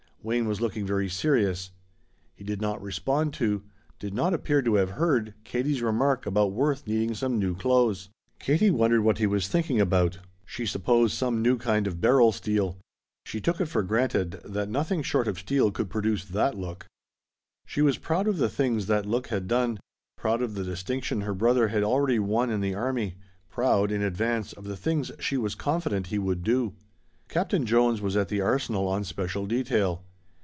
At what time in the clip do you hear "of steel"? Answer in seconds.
15.27-15.71